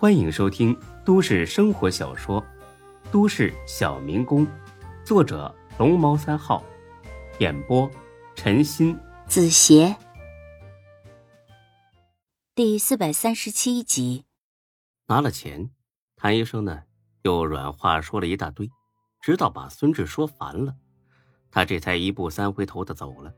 [0.00, 0.74] 欢迎收听
[1.04, 2.40] 都市生活小说
[3.12, 4.46] 《都市小民工》，
[5.04, 6.64] 作者龙猫三号，
[7.38, 7.86] 演播
[8.34, 9.94] 陈鑫、子邪，
[12.54, 14.24] 第四百三十七集。
[15.06, 15.70] 拿了钱，
[16.16, 16.84] 谭医生呢
[17.24, 18.70] 又软话说了一大堆，
[19.20, 20.74] 直到把孙志说烦了，
[21.50, 23.30] 他这才一步三回头的走了。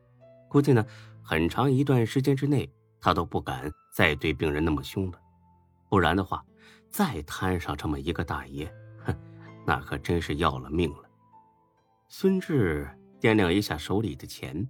[0.49, 0.87] 估计呢，
[1.25, 5.19] 很长一段时间之内，他都不敢再对病人那么凶了。
[5.91, 6.43] 不然的话，
[6.93, 8.73] 再摊上这么一个大爷，
[9.05, 9.17] 哼，
[9.67, 11.09] 那可真是要了命了。
[12.09, 12.87] 孙志
[13.21, 14.69] 掂量一下手里的钱，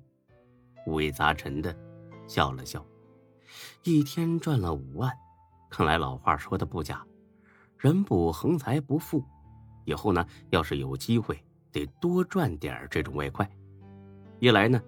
[0.87, 1.77] 五味杂陈的
[2.29, 2.87] 笑了笑。
[3.83, 5.13] 一天赚了五万，
[5.69, 7.05] 看来老话说的不假，
[7.77, 9.23] 人不横财不富。
[9.85, 13.51] 以后呢，要是有机会，得多赚点这种外快。
[14.39, 14.81] 一来呢。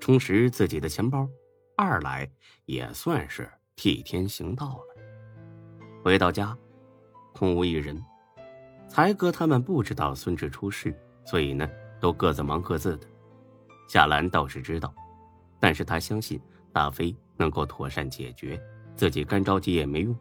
[0.00, 1.28] 充实自己的钱包，
[1.76, 2.28] 二来
[2.64, 5.02] 也算是替天行道了。
[6.02, 6.58] 回到家，
[7.32, 8.02] 空无一人。
[8.88, 10.94] 才哥他们不知道孙志出事，
[11.24, 11.68] 所以呢，
[12.00, 13.06] 都各自忙各自的。
[13.88, 14.94] 夏兰倒是知道，
[15.58, 16.40] 但是他相信
[16.72, 18.60] 大飞能够妥善解决，
[18.94, 20.16] 自己干着急也没用，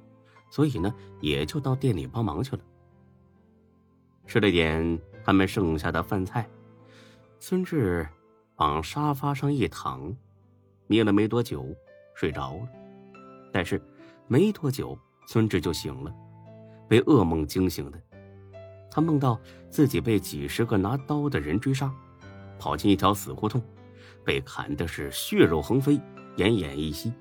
[0.50, 2.62] 所以呢，也就到店里帮忙去了。
[4.28, 6.48] 吃了点他们剩下的饭菜，
[7.40, 8.08] 孙志。
[8.58, 10.16] 往沙发上一躺，
[10.86, 11.66] 眯了没多久，
[12.14, 12.70] 睡着了。
[13.52, 13.81] 但是
[14.28, 16.14] 没多久，孙志就醒了，
[16.92, 17.97] 被噩梦惊醒的。
[18.92, 19.39] 他梦到
[19.70, 21.89] 自己被几十个拿刀的人追杀，
[22.59, 23.64] 跑进一条死胡同，
[24.25, 25.95] 被砍的是血肉横飞，
[26.36, 27.14] 奄奄一息。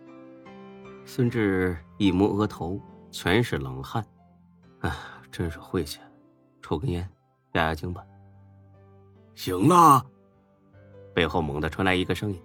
[1.04, 2.80] 孙志一摸额头，
[3.12, 4.04] 全是冷汗。
[4.80, 6.00] 啊，真是晦气！
[6.60, 7.08] 抽根烟，
[7.52, 8.04] 压压惊吧。
[9.36, 10.04] 醒了。
[11.14, 12.42] 背后猛地传来一个声音，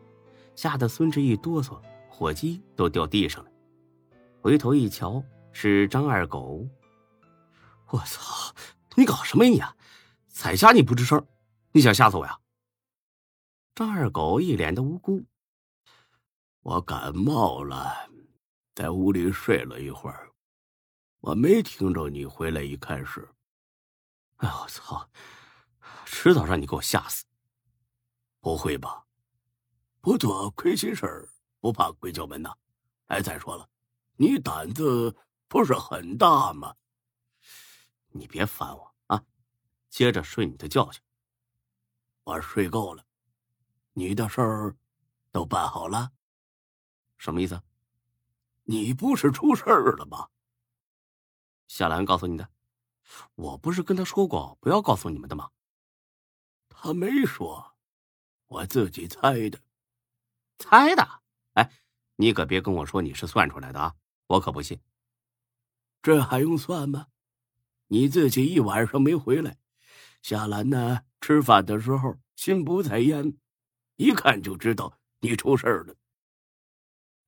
[0.55, 3.49] 吓得孙志一哆嗦，火机都掉地上了。
[4.43, 6.63] 回头一瞧，是张二狗。
[7.89, 8.53] 我操！
[8.95, 9.75] 你搞什么你啊？
[10.27, 11.25] 踩瞎你不吱声，
[11.71, 12.39] 你想吓死我呀？
[13.73, 15.23] 张二狗一脸的无辜。
[16.61, 18.09] 我感冒了，
[18.73, 20.31] 在屋里睡了一会儿，
[21.19, 23.29] 我没听着你回来一开始。
[24.37, 25.09] 哎我操！
[26.05, 27.25] 迟早让你给我吓死。
[28.39, 29.05] 不会吧？
[30.01, 31.29] 不做亏心事儿，
[31.59, 32.53] 不怕鬼叫门呐！
[33.07, 33.67] 哎，再说了，
[34.17, 35.15] 你胆子
[35.47, 36.75] 不是很大吗？
[38.17, 39.21] 你别烦我啊！
[39.89, 41.01] 接着睡你的觉去。
[42.23, 43.05] 我睡够了。
[43.91, 44.75] 你的事儿
[45.31, 46.13] 都办好了？
[47.17, 47.61] 什么意思？
[48.63, 50.29] 你不是出事儿了吗？
[51.67, 52.49] 夏兰告诉你的？
[53.35, 55.51] 我不是跟他说过不要告诉你们的吗？
[56.69, 57.75] 他没说。
[58.47, 59.59] 我自己猜的，
[60.57, 61.21] 猜的。
[61.53, 61.69] 哎，
[62.15, 63.95] 你可别跟我说你是算出来的啊，
[64.27, 64.79] 我可不信。
[66.01, 67.07] 这还用算吗？
[67.87, 69.57] 你自己一晚上没回来，
[70.21, 71.01] 夏兰呢？
[71.21, 73.37] 吃饭的时候心不在焉，
[73.95, 75.95] 一看就知道你出事了。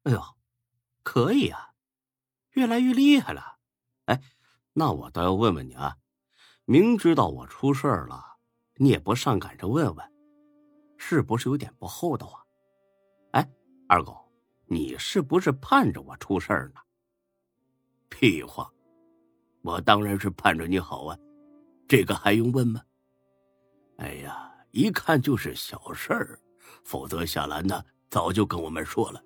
[0.03, 0.21] 哎呦，
[1.03, 1.73] 可以啊，
[2.51, 3.57] 越来越厉害了。
[4.05, 4.21] 哎，
[4.73, 5.97] 那我倒要问问你啊，
[6.65, 8.37] 明知道我出事了，
[8.75, 10.13] 你也不上赶着问问？
[10.97, 12.45] 是不是有点不厚道啊？
[13.31, 13.51] 哎，
[13.87, 14.31] 二狗，
[14.65, 16.81] 你是不是盼着我出事儿呢？
[18.09, 18.71] 屁话，
[19.67, 21.17] 我当然是盼着你好啊，
[21.89, 22.81] 这个还用问吗？
[23.97, 26.39] 哎呀，一看就是小事儿，
[26.85, 29.21] 否则夏兰呢早就跟我们说了。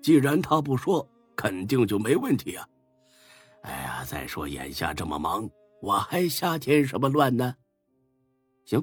[0.00, 2.66] 既然他不说，肯定就没问题啊。
[3.64, 5.46] 哎呀，再说眼下这么忙，
[5.82, 7.54] 我还瞎添什么乱呢？
[8.64, 8.82] 行，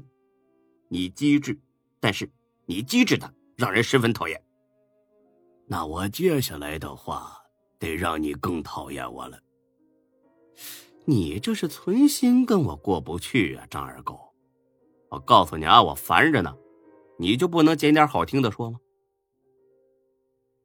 [0.90, 1.60] 你机智。
[2.00, 2.32] 但是
[2.68, 4.40] 你机智的让人十分讨厌。
[5.66, 7.36] 那我接下来的话
[7.80, 9.40] 得让你更讨厌我了。
[11.10, 14.32] 你这是存心跟我过不去啊，张二狗！
[15.10, 16.56] 我告诉你啊，我烦着呢，
[17.18, 18.80] 你就不能捡点好听的说吗？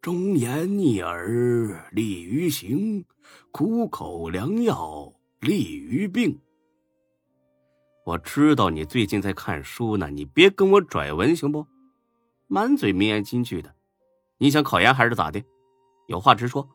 [0.03, 3.07] 忠言逆耳利于行，
[3.53, 5.11] 苦口良药
[5.41, 6.39] 利于病。
[8.05, 11.67] 我知道你最近在看书呢，你别跟我拽文行不？
[12.49, 13.75] 满嘴名言金句的，
[14.37, 15.43] 你想考研还是咋的？
[16.09, 16.69] 有话直说。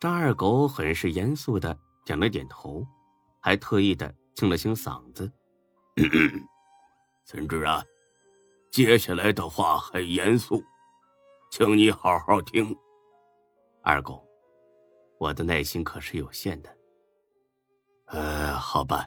[0.00, 2.86] 张二狗很是严肃的点了点头，
[3.40, 5.30] 还特意的清了清嗓子
[7.24, 7.84] ：“孙志啊，
[8.70, 10.62] 接下来的话很严肃，
[11.50, 12.76] 请你好好听。”
[13.82, 14.26] 二狗，
[15.18, 16.78] 我的耐心可是有限的。
[18.06, 19.06] 呃，好吧。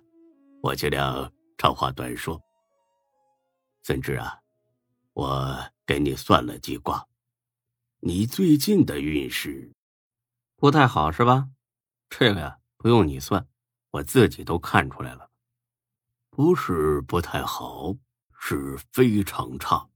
[0.61, 2.41] 我尽量长话短说。
[3.83, 4.39] 孙志啊，
[5.13, 7.07] 我给你算了几卦，
[7.99, 9.71] 你最近的运势
[10.55, 11.49] 不太好，是吧？
[12.09, 13.47] 这个呀，不用你算，
[13.91, 15.31] 我自己都看出来了。
[16.29, 17.95] 不是不太好，
[18.39, 19.89] 是非常差。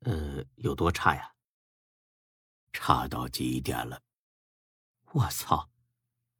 [0.00, 1.32] 呃，有多差呀？
[2.72, 4.02] 差到极点了。
[5.12, 5.70] 我操！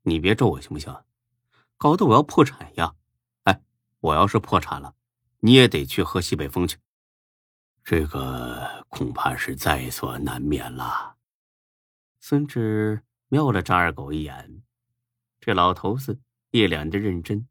[0.02, 1.04] 你别咒我行不行？
[1.78, 2.94] 搞得我要破产呀！
[3.44, 3.62] 哎，
[4.00, 4.94] 我要是破产了，
[5.40, 6.78] 你也得去喝西北风去。
[7.82, 11.16] 这个恐怕是在所难免了。
[12.18, 14.62] 孙志瞄了张二狗一眼，
[15.46, 16.20] 这老头子
[16.50, 17.46] 一脸的认真，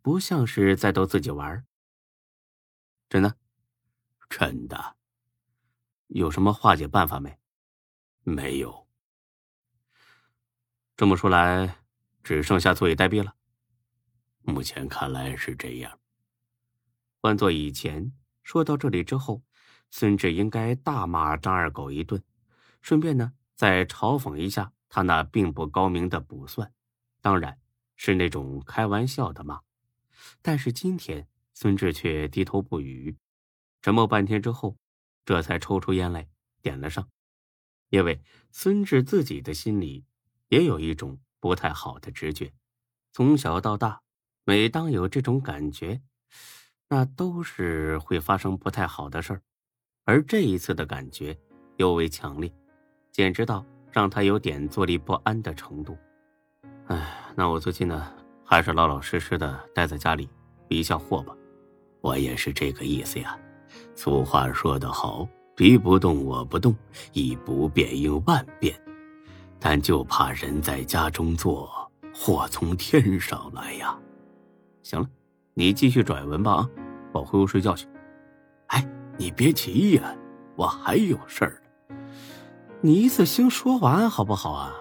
[0.00, 1.66] 不像是在逗自己玩。
[3.10, 3.36] 真的？
[4.30, 4.96] 真的。
[6.06, 7.38] 有什么化解办法没？
[8.22, 8.88] 没有。
[10.96, 11.80] 这么说来，
[12.24, 13.34] 只剩下坐以待毙了。
[14.40, 16.00] 目前看来是这样。
[17.20, 18.10] 换做以前，
[18.42, 19.42] 说到这里之后，
[19.90, 22.24] 孙志应该大骂张二狗一顿，
[22.80, 26.72] 顺便呢再嘲讽一下他那并不高明的卜算，
[27.20, 27.58] 当然
[27.96, 29.60] 是那种开玩笑的骂。
[30.42, 33.16] 但是今天，孙志却低头不语，
[33.82, 34.76] 沉默半天之后，
[35.24, 36.28] 这才抽出烟来
[36.62, 37.08] 点了上，
[37.90, 38.20] 因为
[38.50, 40.04] 孙志自己的心里。
[40.50, 42.50] 也有一种不太好的直觉，
[43.12, 44.00] 从小到大，
[44.46, 46.00] 每当有这种感觉，
[46.88, 49.42] 那都是会发生不太好的事儿，
[50.04, 51.38] 而这一次的感觉
[51.76, 52.50] 尤为强烈，
[53.12, 53.62] 简直到
[53.92, 55.98] 让他有点坐立不安的程度。
[56.88, 58.10] 哎，那我最近呢，
[58.42, 60.26] 还是老老实实的待在家里，
[60.66, 61.34] 避一下祸吧。
[62.00, 63.38] 我也是这个意思呀。
[63.94, 66.74] 俗话说得好，敌不动我不动，
[67.12, 68.74] 以不变应万变。
[69.60, 71.68] 但就怕人在家中坐，
[72.14, 73.94] 祸从天上来呀！
[74.82, 75.06] 行了，
[75.52, 76.70] 你继续转文吧啊，
[77.12, 77.86] 我回屋睡觉去。
[78.68, 78.88] 哎，
[79.18, 80.16] 你别急呀，
[80.56, 81.62] 我还有事儿。
[82.80, 84.72] 你一次性说完好不好啊？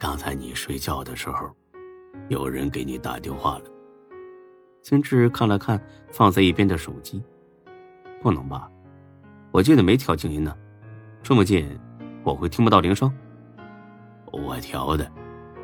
[0.00, 1.54] 刚才你睡觉的时候，
[2.30, 3.64] 有人给你打电话了。
[4.82, 5.78] 孙志看了看
[6.10, 7.22] 放在一边的手机，
[8.22, 8.66] 不能吧？
[9.52, 10.56] 我记得没调静音呢，
[11.22, 11.78] 这么近，
[12.24, 13.12] 我会听不到铃声。
[14.32, 15.06] 我调的，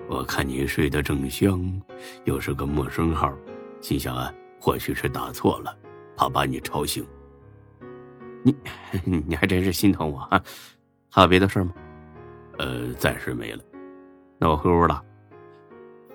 [0.07, 1.81] 我看你睡得正香，
[2.25, 3.33] 又是个陌生号，
[3.81, 4.31] 心想啊，
[4.61, 5.75] 或许是打错了，
[6.15, 7.03] 怕把你吵醒。
[8.43, 8.55] 你，
[9.27, 10.43] 你还真是心疼我啊！
[11.11, 11.73] 还有别的事吗？
[12.59, 13.65] 呃，暂时没了。
[14.39, 15.03] 那我回屋了。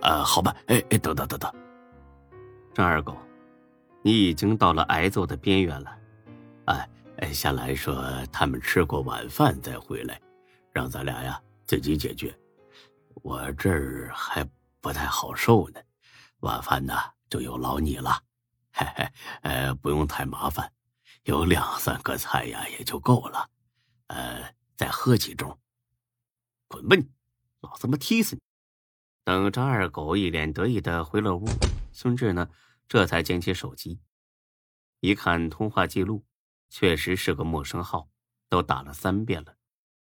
[0.01, 0.56] 啊，好吧。
[0.68, 1.53] 哎哎，等等等等，
[2.73, 3.18] 张二狗，
[4.01, 5.97] 你已经到了挨揍的边缘了。
[6.65, 10.19] 哎哎，夏兰说他们吃过晚饭再回来，
[10.71, 12.35] 让咱俩呀自己解决。
[13.23, 14.47] 我这儿还
[14.79, 15.79] 不太好受呢，
[16.39, 16.95] 晚饭呢
[17.29, 18.19] 就有劳你了，
[18.74, 19.07] 嘿嘿，
[19.41, 20.71] 呃，不用太麻烦，
[21.25, 23.47] 有两三个菜呀也就够了，
[24.07, 25.56] 呃，再喝几盅。
[26.67, 27.07] 滚吧你，
[27.62, 28.42] 老子他妈踢死你！
[29.24, 31.46] 等张二狗一脸得意的回了屋，
[31.94, 32.50] 孙志呢
[32.88, 34.00] 这才捡起手机，
[35.00, 36.25] 一看通话记录，
[36.69, 38.10] 确实是个陌生号，
[38.50, 39.56] 都打了三遍了，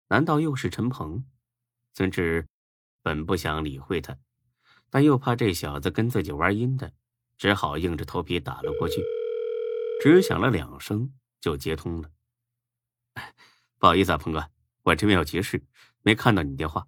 [0.09, 1.25] 难道又是陈鹏？
[1.95, 2.47] 孙志。
[3.01, 4.19] 本不想理会他，
[4.91, 6.93] 但又怕这小子跟自己玩阴的，
[7.39, 9.03] 只好硬着头皮打了过去。
[10.03, 12.11] 只响了两声就接通了。
[13.79, 14.51] 不好意思啊，鹏哥，
[14.83, 15.65] 我这边有急事，
[16.03, 16.87] 没看到你电话。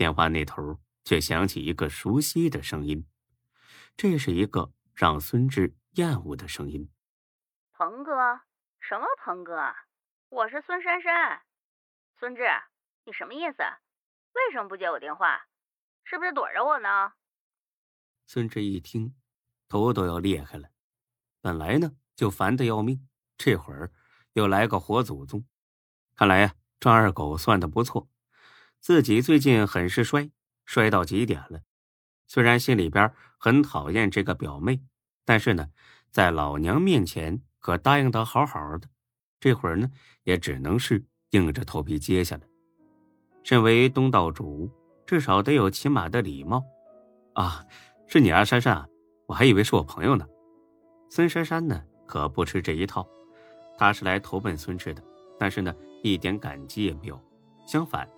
[0.00, 3.06] 电话那头却响起一个熟悉的声音，
[3.98, 6.90] 这是一个让孙志厌恶的声音。
[7.72, 8.12] 鹏哥，
[8.80, 9.74] 什么鹏哥？
[10.30, 11.42] 我是孙珊珊。
[12.18, 12.44] 孙志，
[13.04, 13.58] 你什么意思？
[14.32, 15.46] 为什么不接我电话？
[16.04, 17.12] 是不是躲着我呢？
[18.24, 19.14] 孙志一听，
[19.68, 20.70] 头都要裂开了。
[21.42, 23.92] 本来呢就烦得要命，这会儿
[24.32, 25.46] 又来个活祖宗。
[26.16, 28.08] 看来呀，张二狗算的不错，
[28.80, 30.30] 自己最近很是衰，
[30.64, 31.60] 衰到极点了。
[32.26, 34.80] 虽然心里边很讨厌这个表妹，
[35.26, 35.68] 但是呢，
[36.10, 38.88] 在老娘面前可答应的好好的。
[39.38, 39.90] 这会儿呢，
[40.22, 42.42] 也只能是硬着头皮接下来。
[43.42, 44.70] 身为东道主，
[45.06, 46.64] 至少得有起码的礼貌。
[47.34, 47.64] 啊，
[48.08, 48.88] 是你啊，珊珊，
[49.26, 50.26] 我还以为是我朋友呢。
[51.10, 53.06] 孙珊珊呢，可不吃这一套，
[53.76, 55.02] 她是来投奔孙志的，
[55.38, 57.20] 但是呢，一点感激也没有。
[57.66, 58.08] 相反，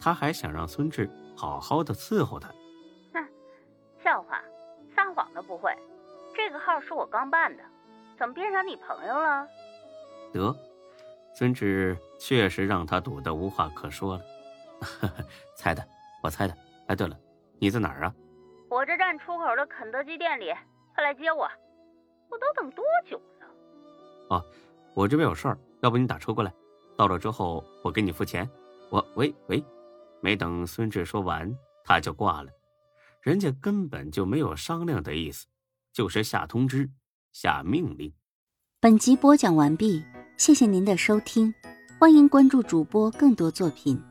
[0.00, 2.48] 她还想让孙志好好的伺候他。
[3.12, 3.28] 哼，
[4.02, 4.42] 笑话，
[4.96, 5.76] 撒谎都不会。
[6.34, 7.62] 这个号是我刚办的，
[8.18, 9.46] 怎么变成你朋友了？
[10.32, 10.56] 得，
[11.34, 14.22] 孙志确实让他堵得无话可说了。
[15.54, 15.86] 猜的，
[16.22, 16.56] 我猜的。
[16.86, 17.16] 哎，对了，
[17.58, 18.14] 你在哪儿啊？
[18.70, 20.52] 火车站出口的肯德基店里，
[20.94, 21.48] 快来接我！
[22.30, 23.46] 我都等多久了？
[24.30, 24.44] 哦，
[24.94, 26.52] 我这边有事儿，要不你打车过来，
[26.96, 28.48] 到了之后我给你付钱。
[28.90, 29.62] 我喂喂，
[30.20, 32.50] 没等孙志说完，他就挂了。
[33.22, 35.46] 人家根本就没有商量的意思，
[35.92, 36.90] 就是下通知、
[37.32, 38.12] 下命令。
[38.80, 40.02] 本集播讲完毕，
[40.38, 41.52] 谢谢您的收听，
[41.98, 44.02] 欢迎关注主播更多作品。